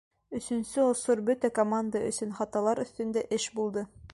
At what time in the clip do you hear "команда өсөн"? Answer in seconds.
1.59-2.33